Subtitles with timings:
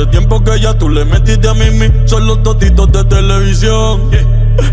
[0.00, 1.92] Hace tiempo que ya tú le metiste a Mimi.
[2.06, 4.10] Son los totitos de televisión.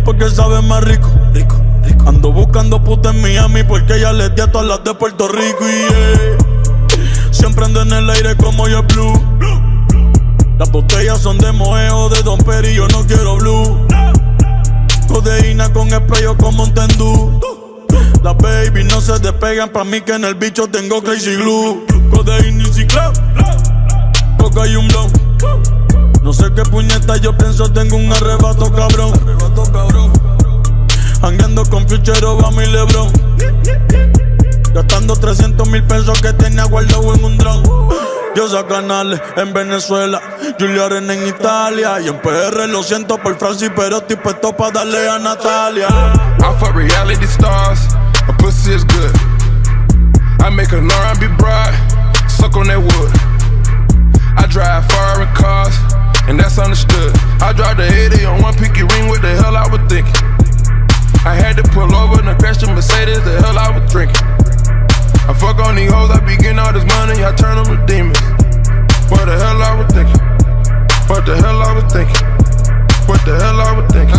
[0.05, 1.11] Porque saben más rico.
[1.33, 1.61] rico.
[2.05, 5.65] Ando buscando puta en Miami porque ya le di a todas las de Puerto Rico
[5.67, 7.33] y.
[7.33, 9.21] Siempre ando en el aire como yo blue.
[10.57, 13.85] Las botellas son de moejo de Don Peri, yo no quiero blue.
[15.09, 17.37] Codeína con espejo como un tendú.
[18.23, 21.85] Las baby no se despegan, pa' mí que en el bicho tengo crazy glue.
[22.11, 23.11] Codeína y ciclón.
[26.23, 29.11] No sé qué puñeta yo pienso, tengo un arrebato cabrón.
[31.21, 33.11] Hangueando con fichero va mi lebrón.
[34.73, 37.61] Gastando 300 mil pesos que tenía guardado en un dron.
[38.35, 40.21] Diosa Canales en Venezuela,
[40.57, 41.99] Julia Arena en Italia.
[41.99, 45.87] Y en PR lo siento por Francis Perotti, puesto para darle a Natalia.
[46.39, 47.79] I fuck reality stars,
[48.27, 49.13] a pussy is good.
[50.39, 53.36] I make an R&B bride, suck on that wood.
[54.37, 55.75] I drive foreign cars,
[56.29, 57.11] and that's understood.
[57.41, 60.13] I drive the 80 on one pinky ring, what the hell I was thinking?
[61.25, 64.21] I had to pull over and a crashed Mercedes, the hell I was drinking.
[65.27, 67.77] I fuck on these hoes, I be getting all this money, I turn them to
[67.85, 68.19] demons.
[69.11, 70.21] What the hell I was thinking?
[71.09, 72.23] What the hell I was thinking?
[73.07, 74.17] What the hell I was thinking?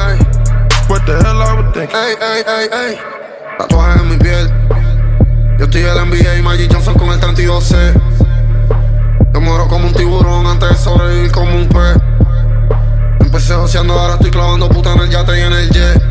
[0.88, 1.96] What the hell I was thinking?
[1.96, 2.92] ey, ey, ey, ey.
[3.58, 4.48] Tatuajes en mi piel.
[5.58, 8.27] Yo estoy el NBA y Magic Johnson con el 32C.
[9.38, 11.96] Yo muero como un tiburón antes de sobrevivir como un pez.
[13.20, 16.02] Empecé joseando, ahora estoy clavando puta en el yate y en el jet.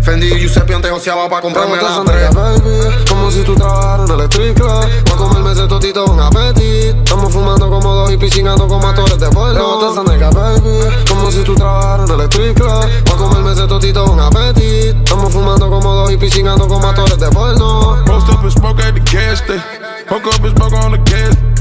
[0.00, 2.32] Fendi y Giuseppe antes joseaba pa' comprarme la tres.
[2.32, 4.68] baby, como si tú trabajaras en el street club.
[4.68, 6.96] Voy a comerme ese totito con apetito.
[6.96, 9.54] Estamos fumando como dos y chingando como actores de porno.
[9.54, 12.68] Rebota esa nega, baby, como si tú trabajaras en el street club.
[12.70, 14.96] Voy a comerme ese totito con apetito.
[14.98, 18.00] Estamos fumando como dos y chingando como actores de porno.
[18.06, 19.82] Post up and smoke at the gas station.
[20.08, 21.53] Hook up and smoke on the gas.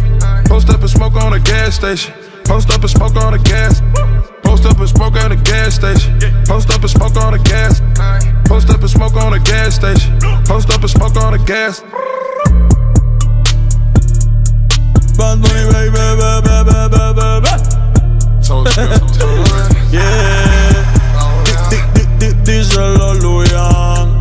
[0.54, 2.14] Post up and smoke on the gas station.
[2.46, 3.82] Post up and smoke on the gas.
[4.44, 6.14] Post up and smoke at the gas station.
[6.46, 7.82] Post up and smoke on the gas.
[8.46, 10.14] Post up and smoke on the gas station.
[10.46, 11.82] Post up and smoke on the gas.
[15.18, 18.44] Bad Bunny, baby, baby, baby, baby, baby.
[18.46, 19.92] So expensive.
[19.92, 20.86] Yeah.
[22.46, 24.20] Díselo, Luyan.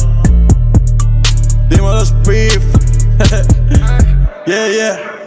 [1.69, 2.65] Dímelo, Spiff.
[4.47, 5.22] yeah, yeah.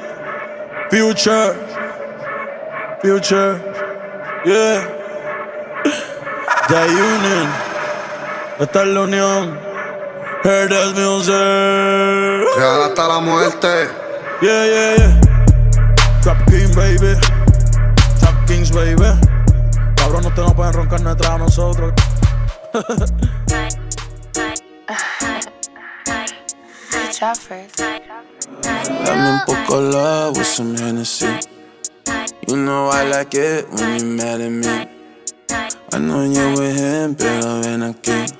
[0.89, 1.53] Future.
[3.01, 3.59] Future.
[4.45, 4.87] Yeah.
[6.69, 7.47] The Union.
[8.59, 9.59] Esta es la unión.
[10.43, 11.33] Heard this music.
[12.57, 13.87] Real hasta la muerte.
[14.41, 15.21] Yeah, yeah, yeah.
[16.21, 17.15] Trap King, baby.
[18.19, 19.19] Trap Kings, baby.
[19.95, 21.93] Cabrón, no te nos pueden roncar detrás a nosotros.
[27.15, 27.77] Chat first.
[27.77, 31.39] Dame un poco love with some Hennessy.
[32.45, 34.88] You know I like it when you're mad at me.
[35.94, 38.35] I know you're with him, pero ven aquí.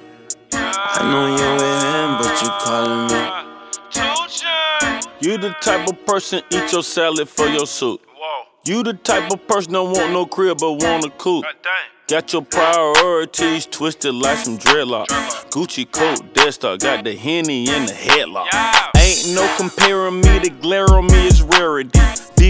[0.51, 3.22] I know you're with him, but you're calling me.
[5.22, 8.01] You the type of person eat your salad for your soup.
[8.66, 11.46] You the type of person don't want no crib but want a coupe.
[12.07, 15.07] Got your priorities twisted like some dreadlock.
[15.50, 16.21] Gucci coat,
[16.53, 18.45] Star, got the henny in the headlock.
[18.95, 22.00] Ain't no comparing me, the glare on me is rarity.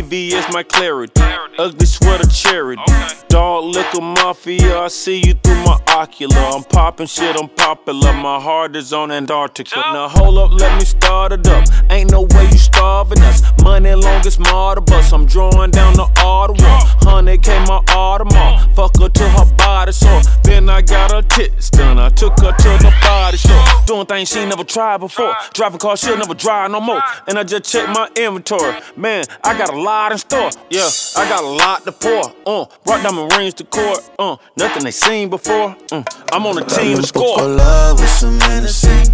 [0.01, 1.21] VV is my clarity.
[1.57, 2.81] Ugly sweater charity.
[3.29, 6.35] Dog liquor mafia, I see you through my ocular.
[6.35, 8.11] I'm popping shit, I'm popular.
[8.11, 9.79] My heart is on Antarctica.
[9.93, 11.65] Now hold up, let me start it up.
[11.89, 13.41] Ain't no way you starving us.
[13.63, 15.13] Money long as martyr bus.
[15.13, 16.79] I'm drawing down the Ottawa.
[17.01, 18.75] Honey came my Audemars.
[18.75, 20.21] Fuck her to her body sore.
[20.43, 21.99] Then I got her tits done.
[21.99, 23.63] I took her to the body store.
[23.85, 25.35] Doing things she never tried before.
[25.53, 27.01] Driving cars she'll never drive no more.
[27.27, 28.75] And I just checked my inventory.
[28.97, 30.49] Man, I got a lot in store.
[30.69, 32.23] Yeah, I got a lot to pour.
[32.45, 33.99] Uh, brought diamond rings to court.
[34.17, 35.75] Uh, nothing they seen before.
[35.91, 37.37] Uh, I'm on the team to score.
[37.41, 39.11] love with some Hennessy.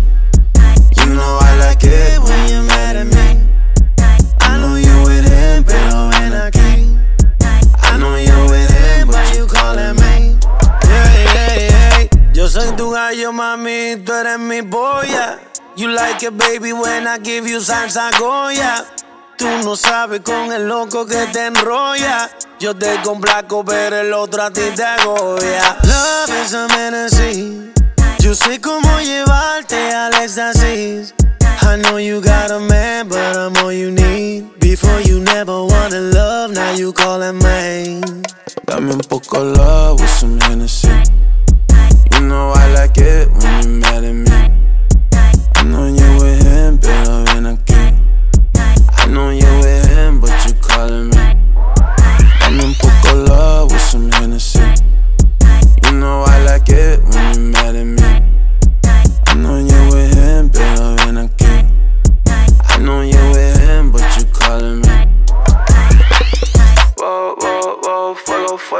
[0.97, 3.27] You know I like it when you're mad at me.
[4.41, 6.97] I know you're with him, pero ven aquí.
[7.83, 10.37] I know you're with him, but you calling me.
[10.87, 12.33] Yeah, yeah, yeah.
[12.33, 15.37] Yo soy tu gallo, mami, tú eres mi polla.
[15.75, 18.85] You like it, baby, when I give you salsa Goya.
[19.41, 22.29] Tú no sabes con el loco que te enrolla.
[22.59, 25.79] Yo te complaco, pero el otro a ti te agobia.
[25.81, 27.73] Love is a Hennessy.
[28.19, 31.15] Yo sé cómo llevarte al éxtasis.
[31.63, 34.45] I know you got a man, but I'm all you need.
[34.59, 37.99] Before you never wanted love, now you calling me.
[38.67, 40.87] Dame un poco love with some Hennessy.
[42.13, 44.60] You know I like it when you're mad at me.
[49.11, 51.17] Know you're with him, but you calling me.
[52.39, 54.59] Dame un poco love with some Hennessy.
[55.83, 58.00] You know I like it when you're mad at me.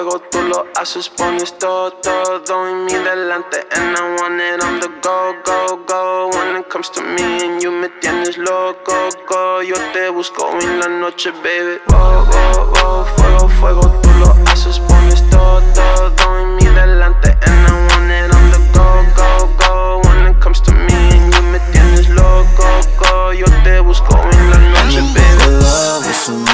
[0.01, 3.67] juego tú lo haces, pones todo, todo en mi delante.
[3.72, 6.29] And I want it on the go, go, go.
[6.29, 9.62] When it comes to me and you me tienes loco, go.
[9.62, 11.79] Yo te busco en la noche, baby.
[11.93, 17.38] Oh, oh, oh, fuego, fuego, tú lo haces, pones todo, todo en mi delante.
[17.41, 20.01] And I want it on the go, go, go.
[20.08, 22.65] When it comes to me and you me tienes loco,
[22.98, 23.31] go.
[23.34, 25.62] Yo te busco en la noche, baby.
[25.62, 26.46] love with some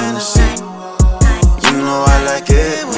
[1.64, 2.97] You know I like it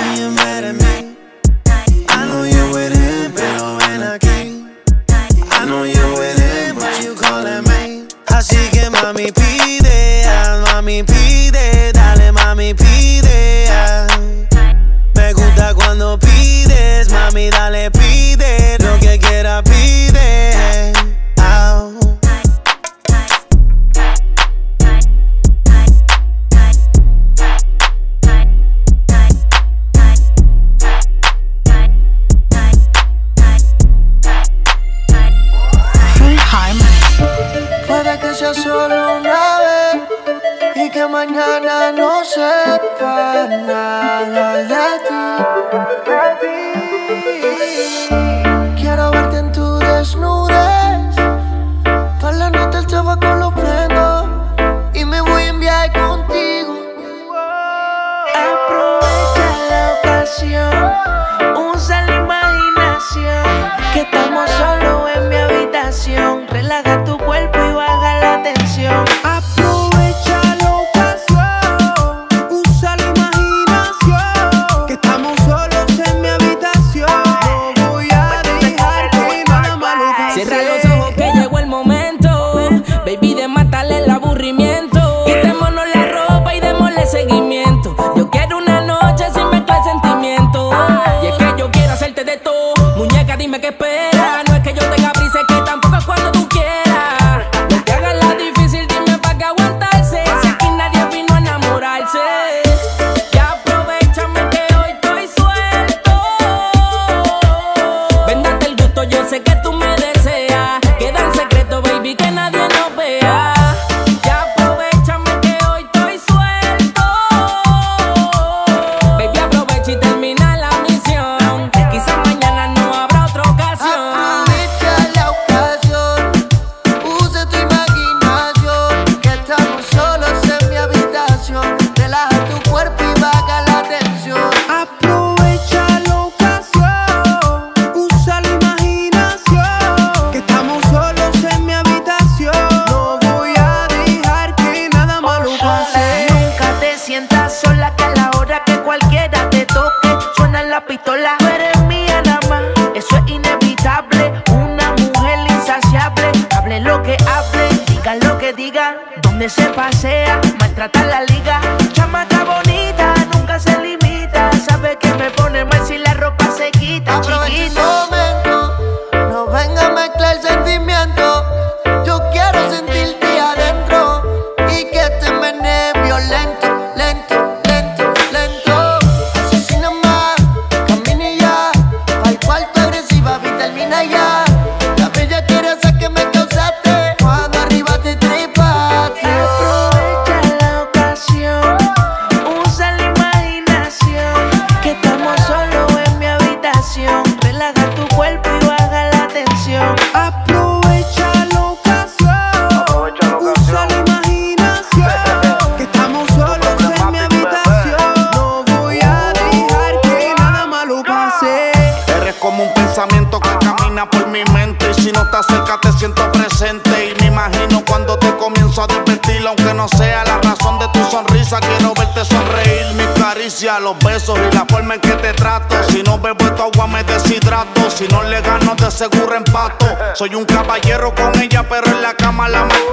[228.99, 229.85] seguro empato.
[230.13, 232.88] Soy un caballero con ella, pero en la cama la mato.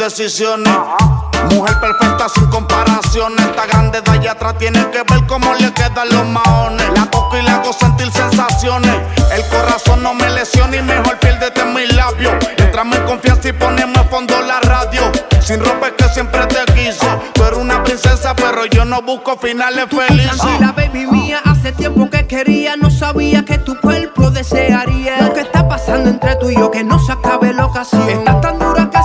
[0.00, 3.44] Mujer perfecta sin comparaciones.
[3.44, 6.86] Esta grande de allá atrás tiene que ver cómo le quedan los maones.
[6.94, 8.96] La toco y la hago sentir sensaciones.
[9.30, 12.32] El corazón no me lesiona y mejor piérdete en mis labios.
[12.56, 15.02] Entrame en confianza y poneme a fondo la radio.
[15.42, 17.06] Sin ropa es que siempre te quiso.
[17.34, 20.38] Tú eres una princesa, pero yo no busco finales tú felices.
[20.38, 22.74] Tranquila, baby mía, hace tiempo que quería.
[22.76, 25.20] No sabía que tu cuerpo desearía.
[25.20, 28.08] Lo que está pasando entre tú y yo, que no se acabe la ocasión.
[28.08, 28.98] Estás tan dura que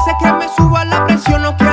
[1.26, 1.65] funcionó.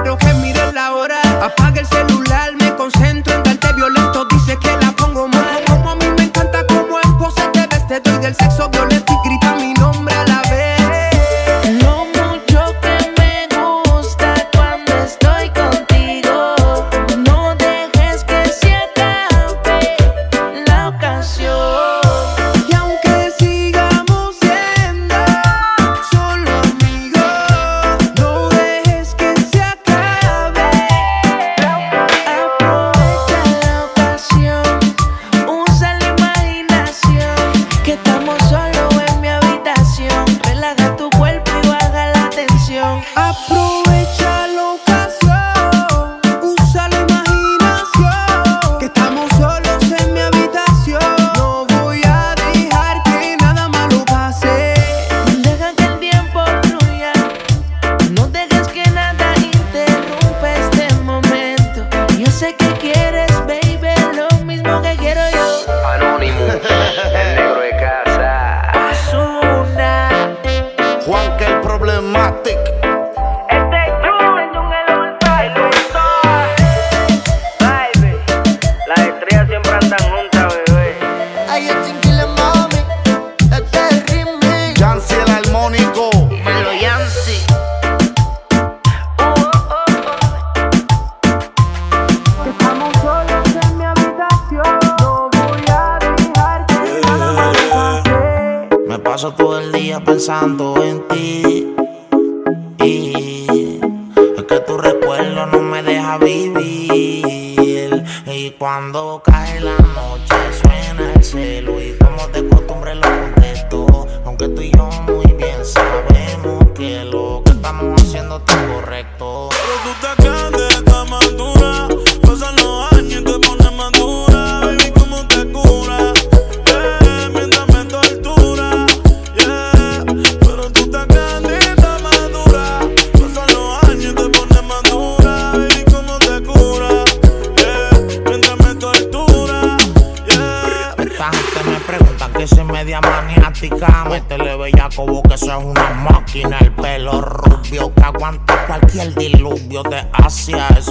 [149.72, 150.21] cambios de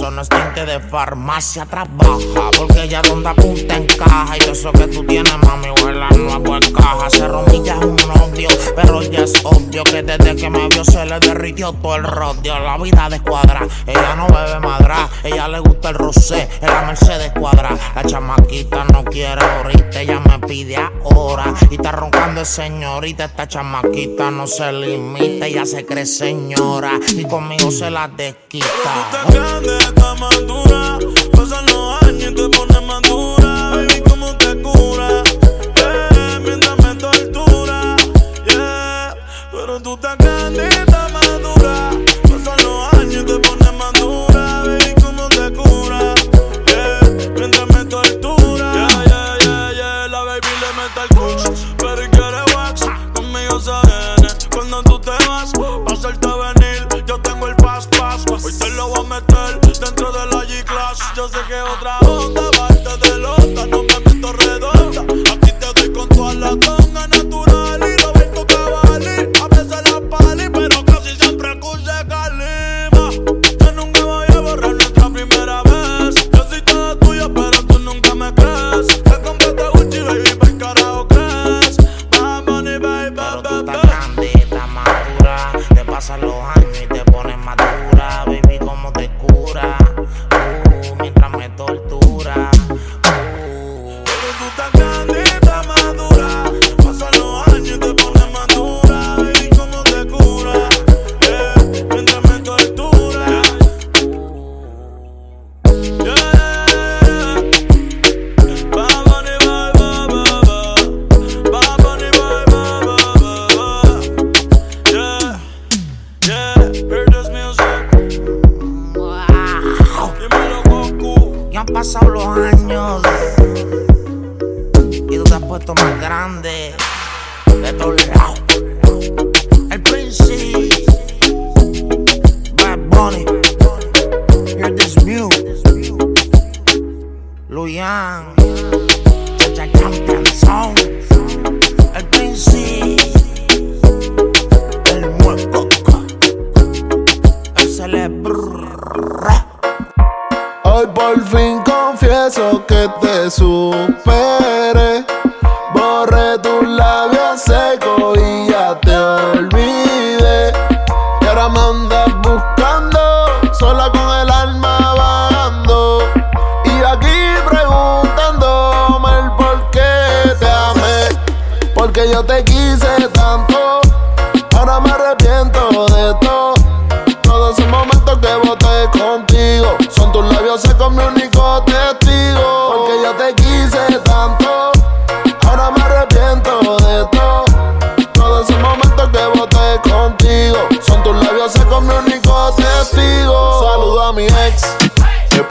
[0.02, 2.50] Eso no es tinte de farmacia, trabaja.
[2.58, 4.36] Porque ella donde apunta encaja.
[4.36, 7.08] Y eso que tú tienes, mami, huela nuevo en caja.
[7.08, 11.06] Se romilla es un odio, pero ya es obvio que desde que me vio se
[11.06, 12.58] le derritió todo el rodio.
[12.58, 15.08] La vida descuadra, ella no bebe madra.
[15.22, 17.78] Ella le gusta el rosé, en la Mercedes cuadra.
[17.94, 21.54] La chamaquita no quiere ahorita, ella me pide ahora.
[21.70, 25.46] Y está roncando el señorita, esta chamaquita no se limita.
[25.46, 31.01] Ella se cree señora y conmigo se la desquita cama dura.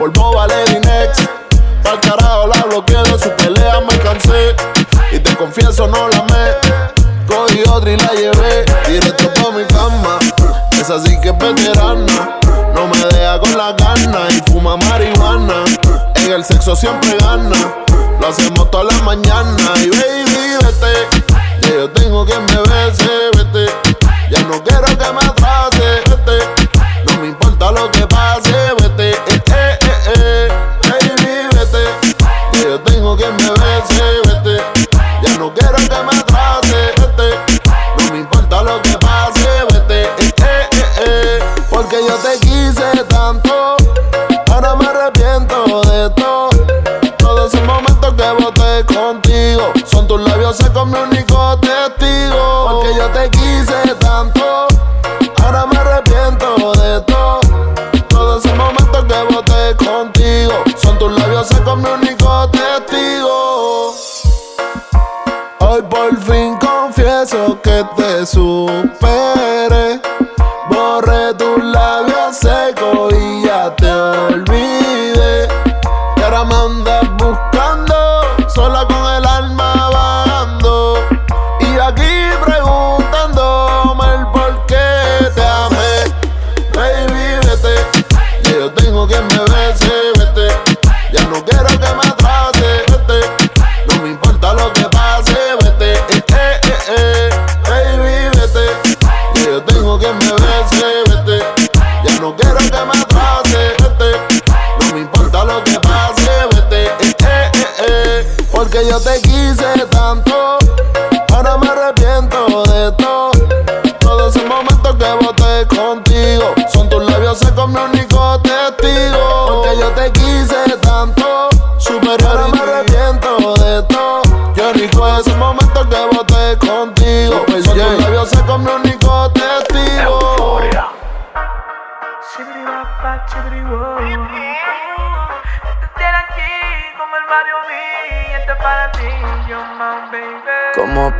[0.02, 1.20] por Mobile Next.
[1.84, 4.56] Pa'l carajo la bloqueé de su pelea, me cansé.
[5.12, 6.50] Y te confieso, no la amé.
[7.28, 10.18] Cogí otra y la llevé directo pa' mi cama.
[10.72, 12.40] Esa sí que es veterana.
[12.74, 15.64] No me deja con la gana y fuma marihuana.
[16.16, 17.16] En el sexo siempre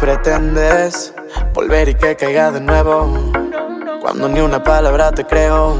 [0.02, 1.14] pretendes
[1.54, 3.30] volver y que caiga de nuevo?
[4.00, 5.78] Cuando ni una palabra te creo,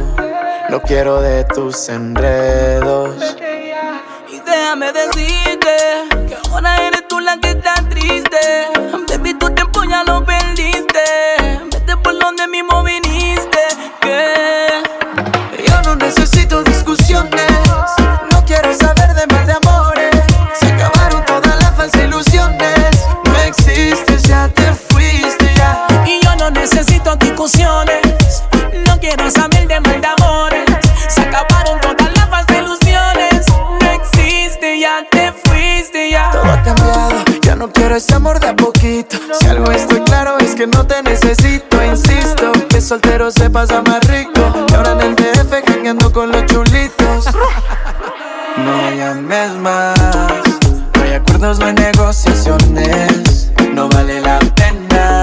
[0.71, 3.37] no quiero de tus enredos.
[4.31, 5.77] Y déjame decirte
[6.29, 7.02] que ahora eres
[43.53, 44.41] pasa más rico.
[44.69, 47.27] Y ahora en el DF con los chulitos.
[48.57, 49.99] No llames más,
[50.95, 53.53] no hay acuerdos, no hay negociaciones.
[53.73, 55.23] No vale la pena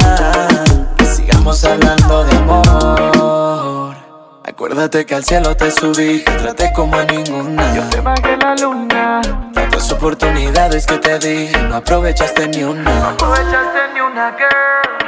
[0.97, 3.95] que sigamos hablando de amor.
[4.43, 7.73] Acuérdate que al cielo te subí, te traté como a ninguna.
[7.75, 9.21] Yo te bajé la luna.
[9.53, 12.83] Tantas oportunidades que te di, no aprovechaste ni una.
[12.83, 14.98] No aprovechaste ni una, girl.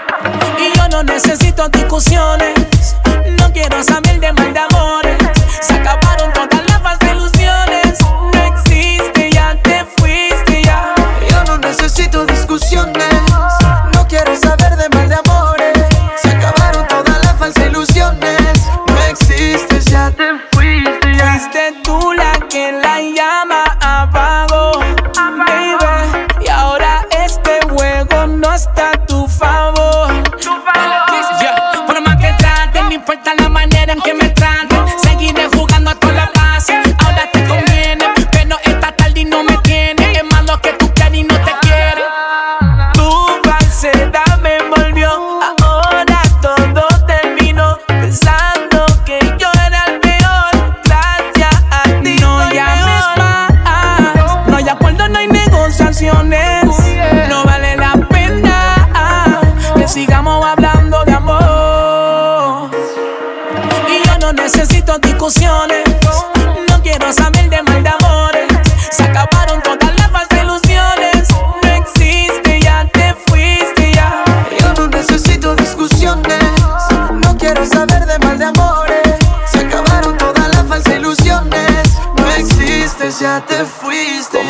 [0.58, 2.54] Y yo no necesito discusiones.
[3.40, 5.18] No quiero saber de mal de amores.
[5.62, 8.00] Se acabaron todas las falsas ilusiones.
[8.34, 10.94] No existe, ya te fuiste ya.
[11.30, 13.08] Yo no necesito discusiones.
[13.94, 15.78] No quiero saber de mal de amores.
[16.22, 18.62] Se acabaron todas las falsas ilusiones.
[18.88, 21.40] No existes, ya te fuiste ya.
[21.40, 21.91] Fuiste tú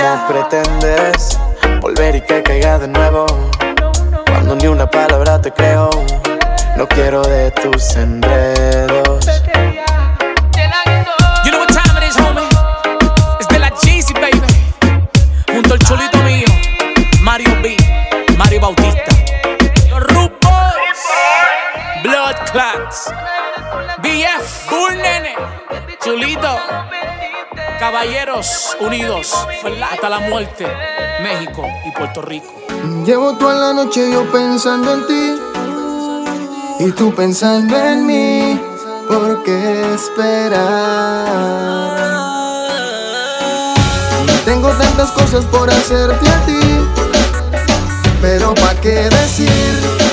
[0.02, 1.38] ¿Cómo pretendes
[1.80, 3.28] volver y que caiga de nuevo?
[4.26, 5.92] Cuando ni una palabra te creo.
[6.76, 9.41] No quiero de tus enredos.
[28.42, 29.48] Caballeros Unidos,
[29.92, 30.66] hasta la muerte,
[31.22, 32.52] México y Puerto Rico.
[33.06, 35.40] Llevo toda la noche yo pensando en ti
[36.80, 38.60] y tú pensando en mí.
[39.08, 40.58] ¿Por qué esperar?
[44.44, 46.80] Tengo tantas cosas por hacerte a ti,
[48.24, 49.52] pero ¿pa' qué decir?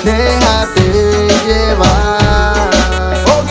[0.04, 2.68] Déjate llevar.
[3.38, 3.50] Ok.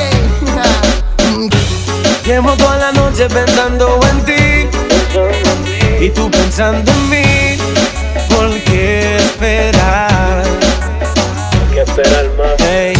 [2.25, 4.46] Llevo toda la noche pensando en ti
[6.07, 7.57] y tú pensando en mí.
[8.29, 10.43] ¿Por qué esperar?
[11.75, 12.55] esperar más.
[12.59, 12.95] Hey,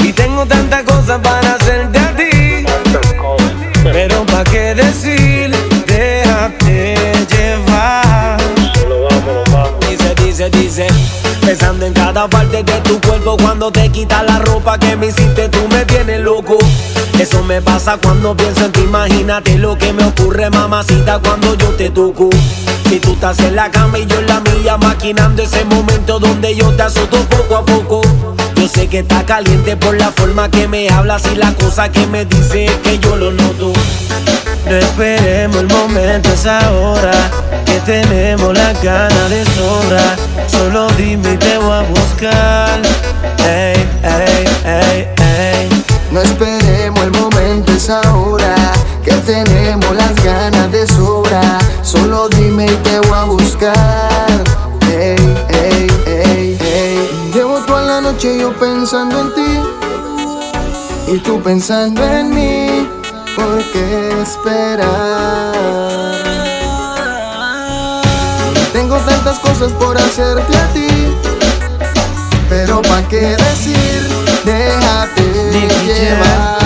[0.00, 2.66] y tengo tantas cosas para hacerte a ti.
[3.82, 5.50] Pero pa' qué decir,
[5.86, 6.96] déjate
[7.32, 8.38] llevar.
[8.74, 9.08] Solo.
[9.88, 10.86] Dice, dice, dice.
[11.40, 15.48] Pensando en cada parte de tu cuerpo cuando te quitas la ropa que me hiciste,
[15.48, 16.58] tú me tienes loco.
[17.18, 21.66] Eso me pasa cuando pienso en ti, imagínate lo que me ocurre, mamacita, cuando yo
[21.70, 22.30] te toco.
[22.88, 26.54] Si tú estás en la cama y yo en la mía, maquinando ese momento donde
[26.54, 28.02] yo te azoto poco a poco.
[28.54, 32.06] Yo sé que está caliente por la forma que me hablas y la cosa que
[32.06, 33.72] me dices que yo lo noto.
[34.68, 37.30] No esperemos el momento, es ahora
[37.66, 40.16] que tenemos la gana de sobra.
[40.46, 42.80] Solo dime y te voy a buscar.
[61.48, 62.86] Pensando en mí.
[63.34, 65.54] ¿Por qué esperar?
[68.74, 70.90] Tengo tantas cosas por hacerte a ti,
[72.50, 73.98] pero ¿pa' qué decir?
[74.44, 75.22] Déjate
[75.86, 76.58] llevar.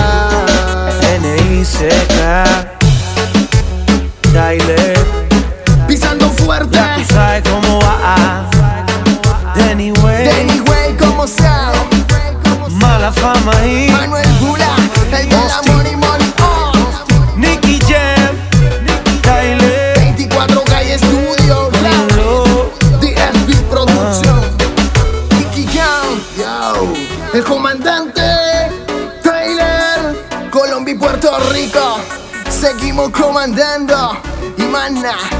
[1.15, 2.77] N.I.C.K.
[4.33, 4.99] Tyler,
[5.87, 6.75] Pisando fuerte.
[6.75, 8.49] ya tú sabes cómo va.
[9.71, 10.52] Anyway.
[13.03, 14.75] Mala fama y Manuel Gula,
[15.11, 17.39] el de la money money on.
[17.39, 18.33] Nicky Jam,
[19.21, 23.01] Tyler, 24 Calle Studio, rap.
[23.01, 24.39] DFB Producción.
[25.37, 26.93] Nicky Jam, yo.
[27.33, 28.21] El comandante
[29.21, 31.99] Tyler, Colombia y Puerto Rico.
[32.49, 34.17] Seguimos comandando.
[34.57, 35.32] Y mana.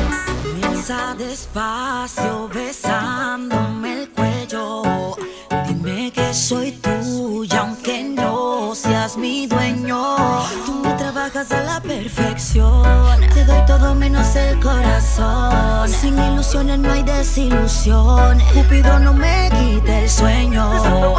[15.87, 18.39] Sin ilusiones no hay desilusión.
[18.53, 21.13] Cupido no me quita el sueño.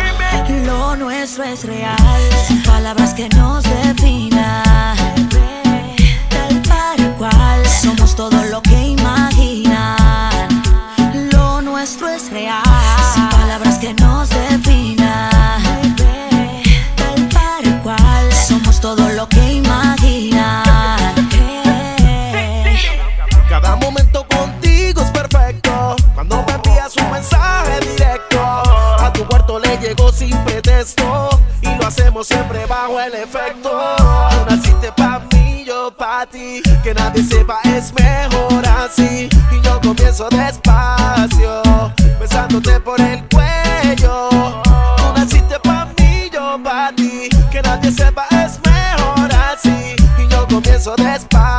[0.65, 1.99] Lo nuestro es real.
[2.49, 5.29] Sin palabras que nos definan.
[6.31, 10.49] Tal para cual somos todo lo que imaginan.
[11.33, 12.63] Lo nuestro es real.
[13.13, 15.95] Sin palabras que nos definan.
[16.97, 19.44] Tal para cual somos todo lo que
[33.07, 33.71] el efecto.
[33.71, 36.63] Tú naciste pa' mí, yo pa' ti.
[36.83, 39.29] Que nadie sepa es mejor así.
[39.53, 41.63] Y yo comienzo despacio,
[42.21, 44.63] besándote por el cuello.
[44.97, 47.29] Tú naciste pa' mí, yo pa' ti.
[47.51, 49.97] Que nadie sepa es mejor así.
[50.19, 51.54] Y yo comienzo despacio,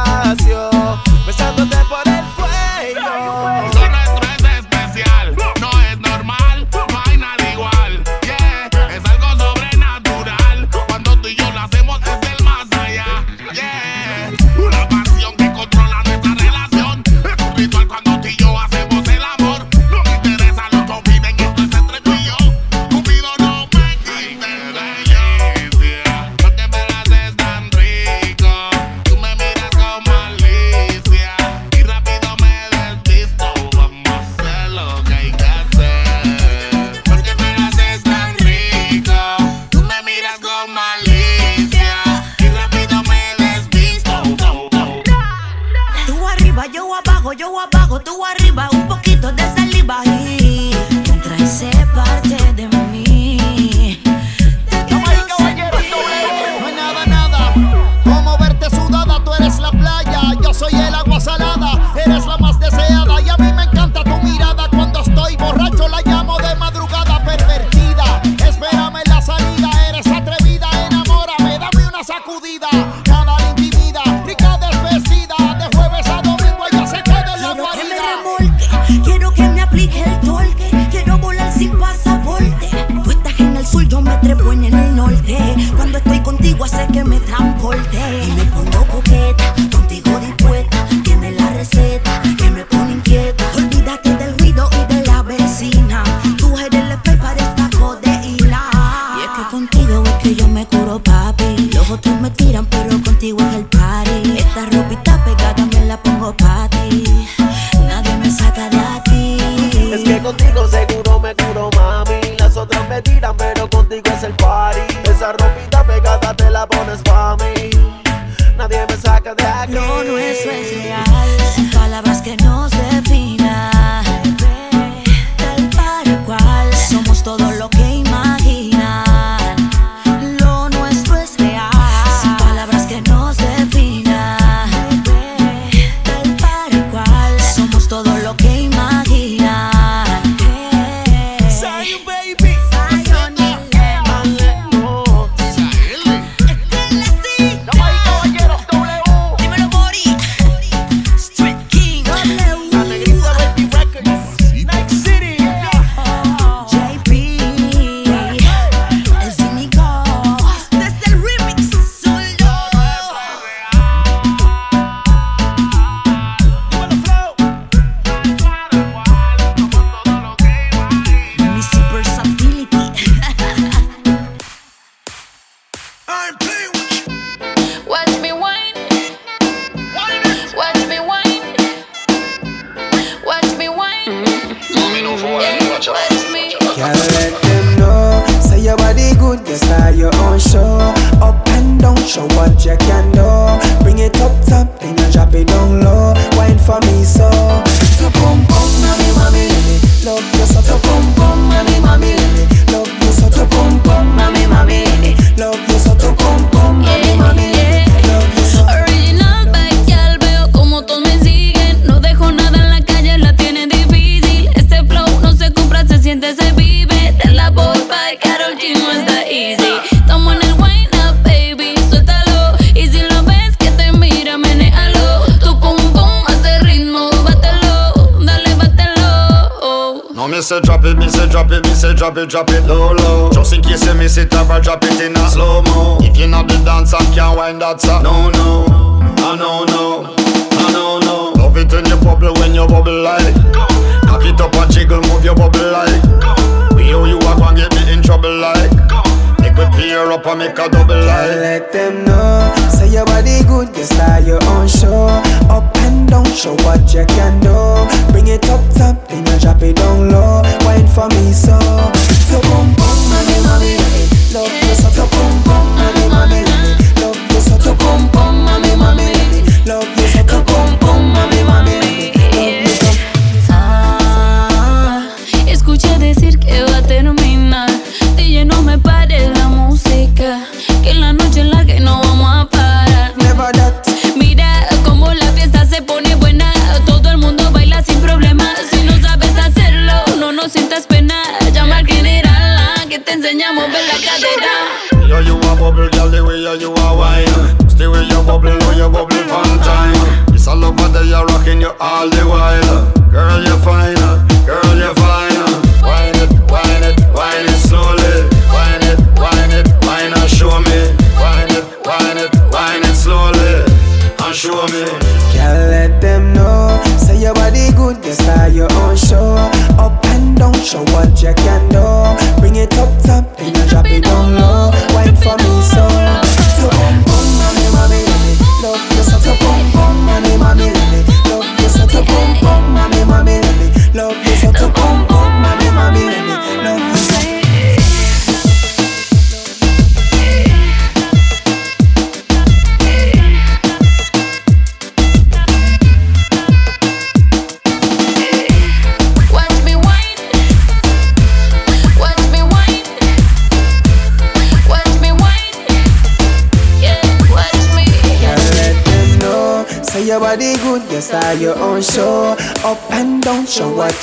[232.15, 233.29] trouble, drop it low, low.
[233.31, 235.97] Just in case you miss it, I'll drop it in a slow mo.
[236.01, 238.01] If you're not the dancer, can't wind that, sir.
[238.01, 238.24] No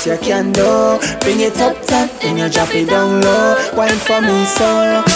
[0.05, 0.99] you can do.
[1.21, 3.55] Bring it up top, then you drop it down low.
[3.75, 5.12] Wine for me solo.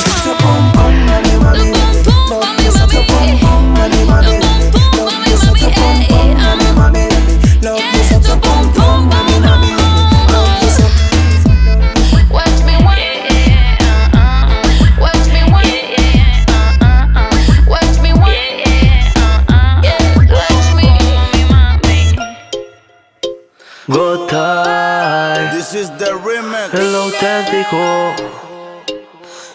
[23.90, 25.56] Got time.
[25.56, 26.74] This is the remix.
[26.74, 27.78] El auténtico.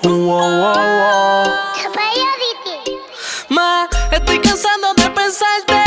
[0.05, 1.53] Wow, wow, wow.
[3.51, 5.85] Ma, estoy cansado de pensarte.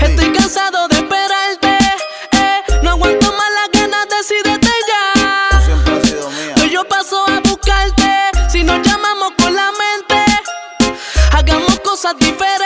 [0.00, 1.78] Estoy cansado de esperarte.
[2.32, 5.48] Eh, no aguanto más las ganas, decidete ya.
[5.50, 6.54] Tú siempre has sido mía.
[6.72, 8.30] Yo paso a buscarte.
[8.48, 10.24] Si nos llamamos con la mente,
[11.32, 12.63] hagamos cosas diferentes.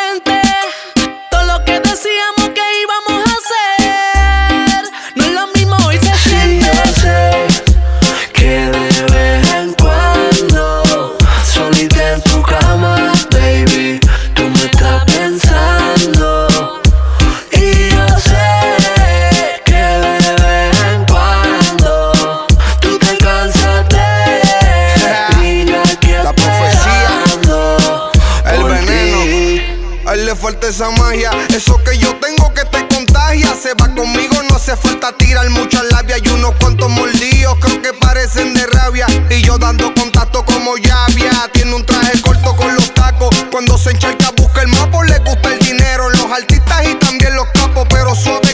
[30.79, 31.33] Esa magia.
[31.51, 33.53] Eso que yo tengo que te contagia.
[33.61, 36.19] Se va conmigo, no hace falta tirar mucha labia.
[36.19, 39.07] Y unos cuantos mordidos, creo que parecen de rabia.
[39.29, 41.51] Y yo dando contacto como llavia.
[41.53, 43.31] Tiene un traje corto con los tacos.
[43.51, 46.11] Cuando se encharca, busca el mapa, le gusta el dinero.
[46.11, 48.48] Los artistas y también los capos, pero suave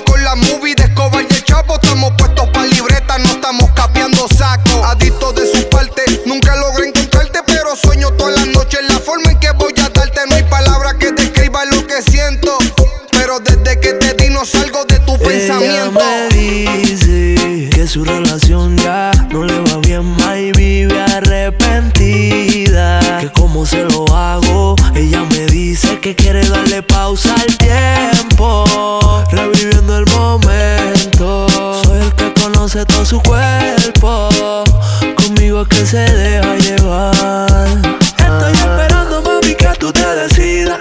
[14.45, 15.65] no salgo de tu pensamiento.
[15.65, 23.01] Ella me dice que su relación ya no le va bien, ma, y vive arrepentida.
[23.21, 28.67] Que como se lo hago, ella me dice que quiere darle pausa al tiempo,
[29.31, 31.47] reviviendo el momento.
[31.85, 34.29] Soy el que conoce todo su cuerpo,
[35.17, 37.15] conmigo es que se deja llevar.
[38.19, 40.81] Estoy esperando, mami, que tú te decidas.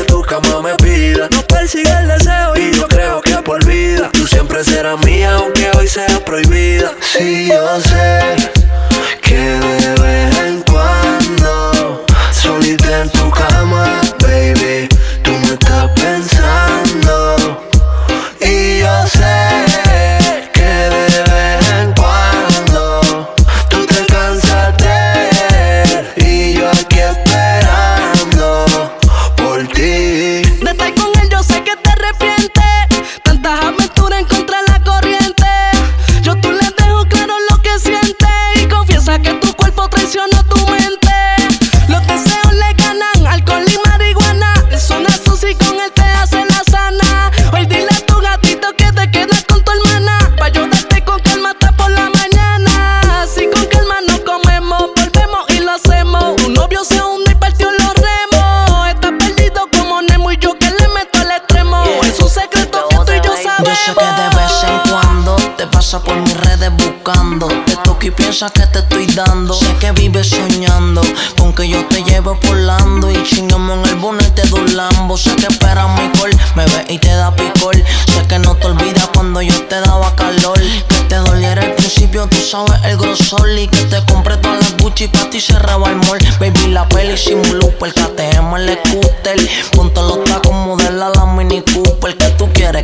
[0.00, 1.28] Que tu cama me pida.
[1.30, 4.10] No persigue el deseo y yo creo que por vida.
[4.12, 6.92] Tú siempre serás mía, aunque hoy sea prohibida.
[7.00, 8.50] Sí, yo sé
[9.22, 13.69] que de vez en cuando, solita en tu cama,
[69.20, 71.02] Sé que vives soñando
[71.36, 75.18] con que yo te lleve volando y chingamos en el bonete de un Lambo.
[75.18, 77.76] Sé que esperas mi call, me ves y te da picor.
[77.76, 80.58] Sé que no te olvidas cuando yo te daba calor.
[80.58, 83.46] Que te doliera al principio, tú sabes el grosor.
[83.58, 86.18] Y que te compré todas las Gucci pa' ti cerraba el mall.
[86.38, 89.50] Baby, la peli sin blooper, KTM el scooter.
[89.76, 91.89] Ponte los tacos, modela la Mini Cooper.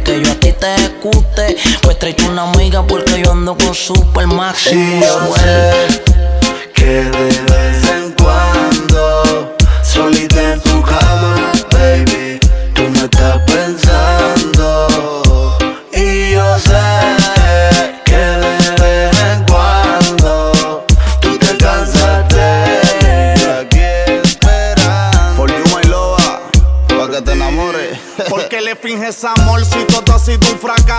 [0.04, 1.56] Que yo a ti te ejecute.
[1.82, 5.00] Pues trae una amiga porque yo ando con Super Máximo.
[5.00, 6.02] Sí, yo sé
[6.74, 8.05] que de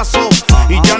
[0.03, 0.29] fracaso.
[0.69, 0.97] Y yo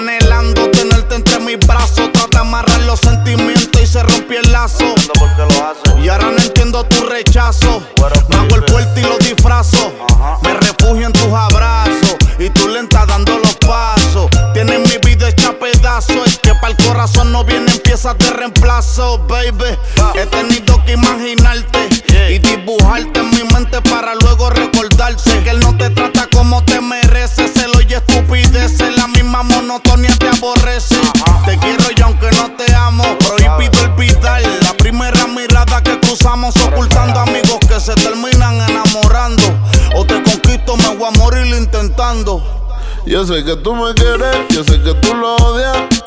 [43.28, 45.97] sé que tú me quieres, yo sé que tú lo odias.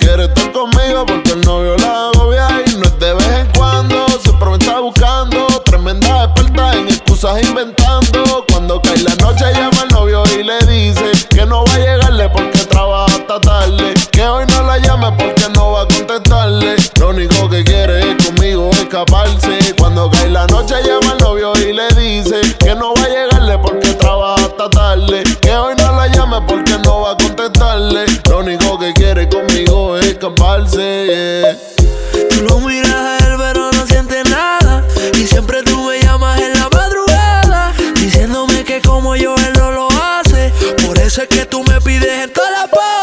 [32.30, 34.84] Tú lo miras a él, pero no sientes nada.
[35.18, 37.74] Y siempre tú me llamas en la madrugada.
[38.86, 40.52] como yo él no lo hace.
[40.86, 43.01] Por eso es que tú me pides en todas las poses.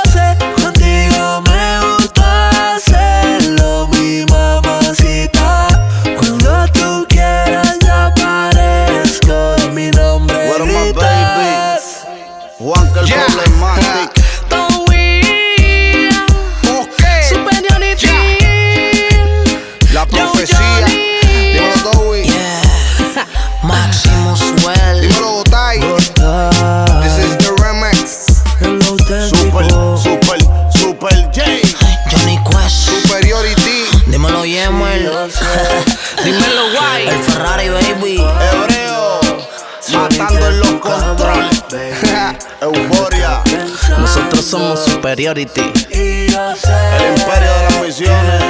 [45.28, 45.60] Somos Superiority.
[45.60, 48.42] El imperio de las misiones.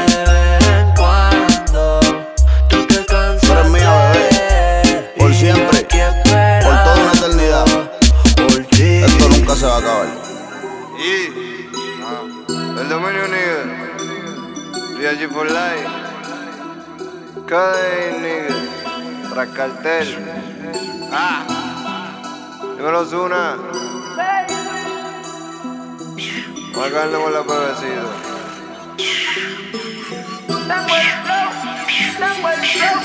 [2.68, 5.14] Tú eres mía, bebé.
[5.18, 5.83] Por siempre.
[5.83, 7.66] Por toda una eternidad.
[8.70, 10.07] Esto nunca se va a acabar.
[12.81, 13.24] El dominio.
[14.99, 15.89] Real G for life.
[17.47, 17.76] Cada
[18.20, 18.55] nigga.
[19.31, 20.18] Tras cartel.
[21.12, 21.45] Ah.
[22.76, 23.78] Dímelo Zuna.
[26.79, 28.05] Marcando con la pebecida.
[30.47, 31.51] Tengo el flow,
[32.20, 32.99] tengo el flow,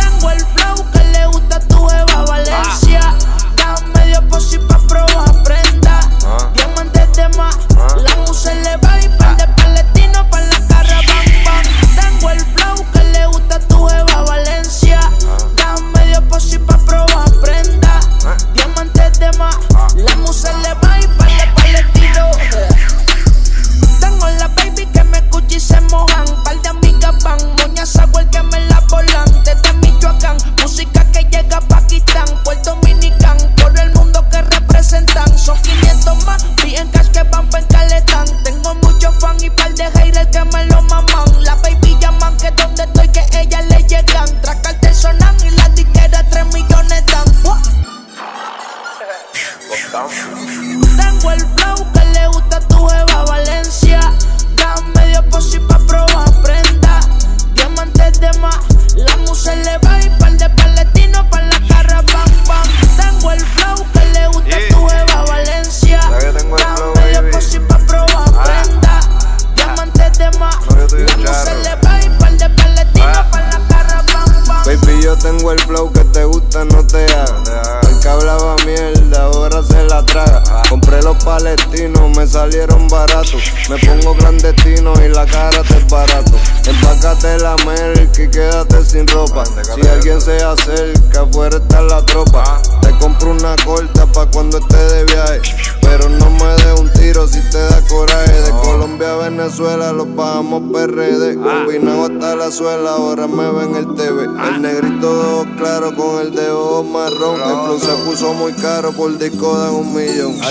[0.00, 3.00] tengo el flow que le gusta a tu Eva Valencia.
[3.00, 3.21] Da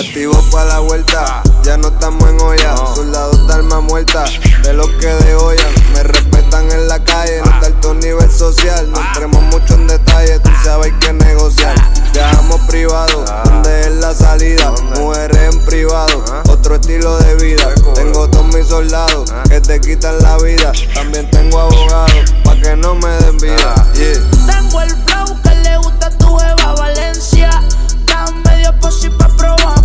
[0.02, 2.74] Activo pa' la vuelta, ya no estamos en olla.
[2.92, 4.24] Soldados de alma muerta,
[4.64, 5.64] de los que de olla.
[5.94, 8.90] Me respetan en la calle, no está alto nivel social.
[8.90, 11.74] No entremos mucho en detalle, tú sabes que negociar.
[12.12, 14.72] Viajamos privado, donde es la salida.
[14.96, 17.68] Mujeres en privado, otro estilo de vida.
[17.94, 20.72] Tengo todos mis soldados que te quitan la vida.
[20.94, 23.74] También tengo abogados, pa' que no me den vida.
[23.94, 24.20] Yeah.
[24.46, 27.62] Tengo el flow que le gusta a tu Eva Valencia.
[28.04, 29.81] Da medio posi pa' probar.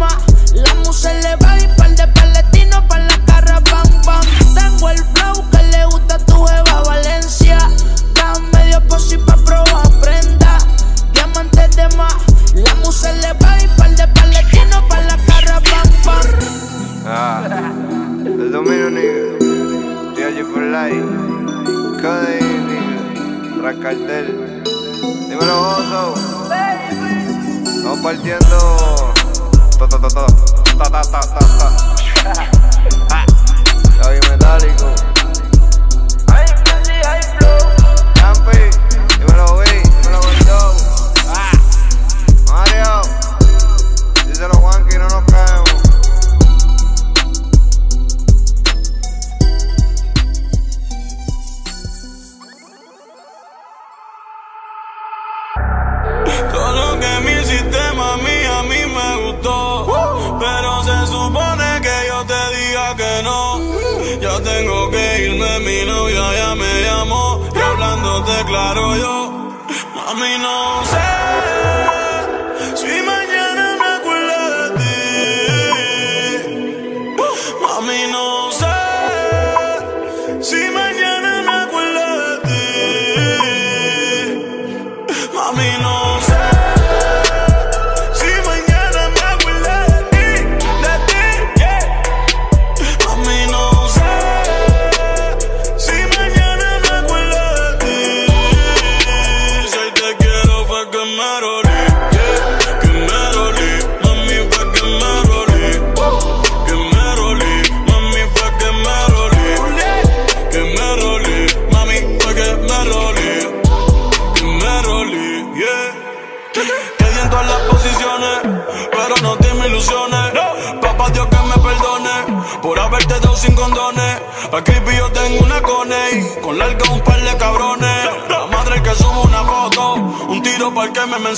[0.00, 4.24] La musa le va y par de palestinos pa' la cara bam bam.
[4.54, 7.58] Tengo el flow que le gusta a tu Eva Valencia.
[8.14, 10.56] Da medio posi pa' probar prenda.
[11.12, 12.14] Diamantes de más,
[12.54, 16.26] la musa le va y par de palestinos pa' la cara bam bam.
[17.06, 17.42] Ah,
[18.24, 21.04] el dominio nigga, G for life,
[22.00, 24.62] cada nigga, tras cartel.
[25.28, 26.14] Dímelo gozo,
[27.76, 29.19] estamos partiendo.
[30.00, 30.26] Ta ta
[30.78, 31.79] ta ta, ta ta ta ta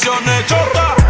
[0.00, 1.01] para el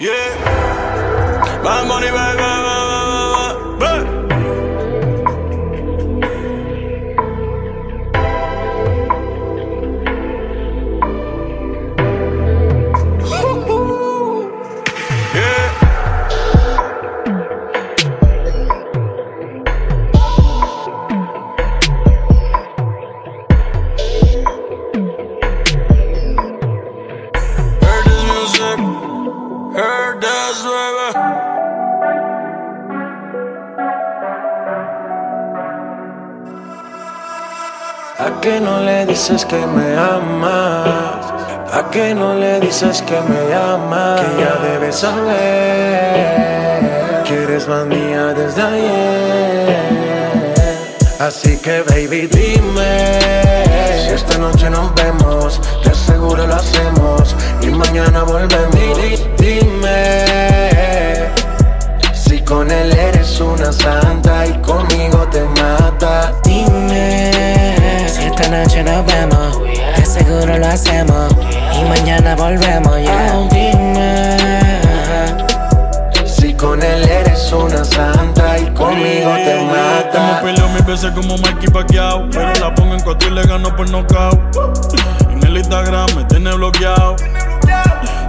[0.00, 1.60] yeah.
[1.62, 2.49] Bad Bunny, baby, baby,
[39.10, 41.32] dices que me amas?
[41.72, 44.20] ¿A qué no le dices que me amas?
[44.20, 46.40] Que ya debes saber
[47.24, 49.80] que eres más mía desde ayer.
[51.20, 53.20] Así que baby dime
[54.06, 58.74] si esta noche nos vemos, de seguro lo hacemos y mañana volvemos.
[58.74, 60.24] Di- Dime
[62.14, 66.32] si con él eres una santa y conmigo te mata.
[68.50, 69.60] Noche nos vemos,
[69.96, 71.32] de seguro lo hacemos.
[71.72, 72.96] Y mañana volvemos.
[72.96, 73.32] Yeah.
[73.36, 74.36] Oh, dime.
[76.26, 80.40] Si con él eres una santa y conmigo te mata.
[80.42, 83.88] peleado mil veces como Mikey Pacquiao Pero la pongo en cuatro y le gano por
[83.88, 84.40] nocaut
[85.30, 87.14] En el Instagram me tiene bloqueado.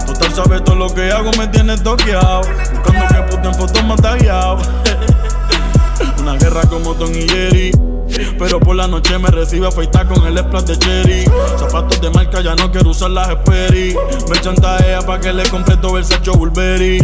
[0.06, 2.42] Total sabe todo lo que hago me tiene toqueado.
[2.72, 3.94] Buscando que puta en fotos me
[4.30, 4.56] ha
[6.20, 7.91] Una guerra como Tom y Jerry
[8.38, 11.24] pero por la noche me recibe afeitar con el splash de cherry.
[11.58, 13.96] Zapatos de marca, ya no quiero usar las Sperry.
[14.28, 16.98] Me chantajea pa' que le compre todo el Sacho Burberry.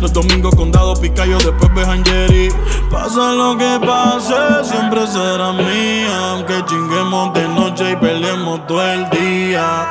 [0.00, 2.48] Los domingos con dado picayo, después bejan Jerry.
[2.90, 4.34] Pasa lo que pase,
[4.64, 6.30] siempre será mía.
[6.30, 9.86] Aunque chinguemos de noche y peleemos todo el día.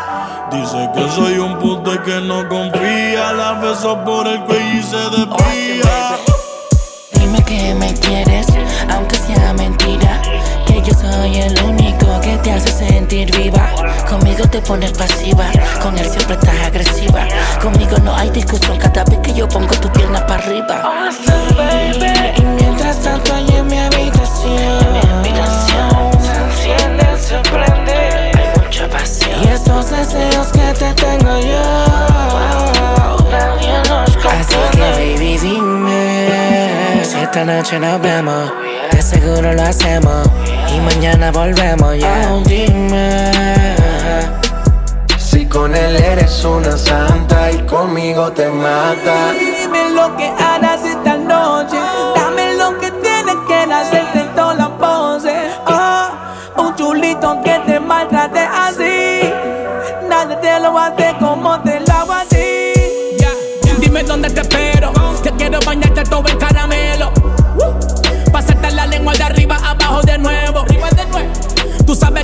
[0.52, 3.34] Dice que soy un puto y que no confía.
[3.34, 6.18] La beso por el cuello y se desvía.
[7.14, 8.48] Dime que me quieres,
[11.04, 13.70] soy el único que te hace sentir viva.
[14.10, 15.46] Conmigo te pones pasiva,
[15.82, 17.28] con él siempre estás agresiva.
[17.62, 20.82] Conmigo no hay discusión cada vez que yo pongo tu pierna para arriba.
[20.82, 22.34] Awesome, baby.
[22.38, 28.32] Y mientras tanto hay en mi habitación, mi habitación se enciende, se prende.
[28.38, 29.44] Hay mucha pasión.
[29.44, 31.64] Y estos deseos que te tengo yo,
[33.32, 38.52] nadie nos Así que baby dime si esta noche nos vemos,
[39.04, 40.28] seguro lo hacemos
[40.74, 42.30] y mañana volvemos ya.
[42.32, 43.32] Oh, dime.
[45.18, 49.34] Si con él eres una santa y conmigo te mata.
[49.38, 51.78] Dime lo que harás esta noche.
[52.16, 55.36] Dame lo que tienes que hacerte en toda la pose.
[55.68, 59.34] Oh, un chulito que te maltrate así.
[60.08, 62.74] Nadie te lo hace como te lo hago así.
[63.20, 63.32] Ya,
[63.80, 64.94] Dime dónde te espero.
[65.22, 66.53] Que quiero bañarte todo en caramelo.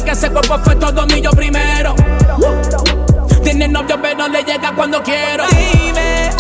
[0.10, 1.94] Que ese cuerpo fue todo mío primero.
[3.44, 5.46] Tiene novio pero le llega cuando quiero.
[5.50, 6.39] Dime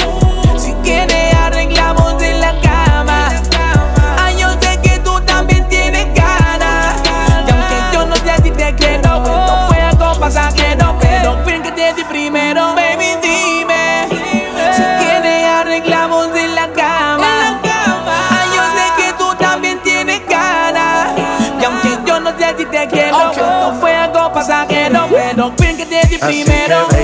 [26.29, 26.98] primero.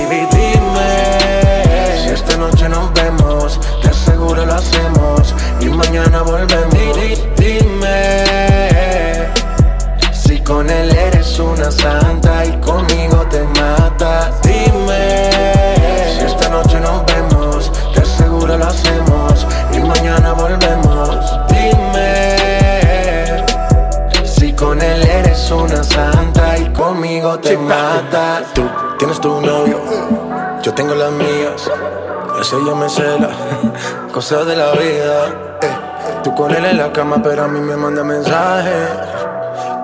[32.46, 33.30] Ese ella me cela,
[34.12, 35.58] cosas de la vida.
[35.62, 35.76] eh.
[36.22, 38.88] Tú con él en la cama, pero a mí me manda mensajes.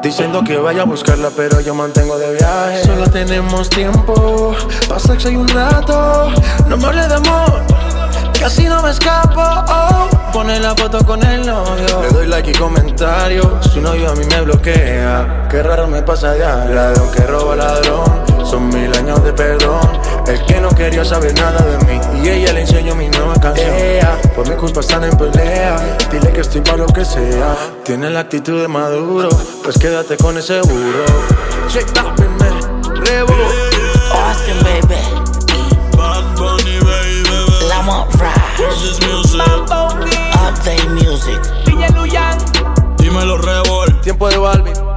[0.00, 2.84] Diciendo que vaya a buscarla, pero yo mantengo de viaje.
[2.84, 4.54] Solo tenemos tiempo,
[4.88, 6.30] pa' sexo y un rato.
[6.68, 7.62] No me hables de amor,
[8.38, 9.40] casi no me escapo.
[9.40, 10.08] Oh.
[10.32, 12.00] Pone la foto con el novio.
[12.00, 13.58] Le doy like y comentario.
[13.60, 15.48] Su novio a mí me bloquea.
[15.50, 16.38] Qué raro me pasa de
[16.74, 18.22] ladrón que roba ladrón.
[18.46, 19.80] Son mil años de perdón.
[20.32, 22.00] El que no quería saber nada de mí.
[22.22, 23.68] Y ella le enseñó mi nueva canción.
[23.74, 25.98] Ea, por mi culpa están en pelea.
[26.10, 27.54] Dile que estoy para lo que sea.
[27.84, 29.28] Tiene la actitud de maduro.
[29.62, 31.04] Pues quédate con ese burro.
[31.68, 33.34] Shake that, me Revo.
[34.14, 35.02] Austin, baby.
[35.98, 37.22] Bad Bunny, baby.
[38.72, 39.42] Is music.
[40.32, 41.40] Update music.
[42.96, 44.00] Dímelo, Revol.
[44.00, 44.91] Tiempo de Balvin.